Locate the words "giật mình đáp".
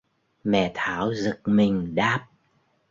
1.13-2.27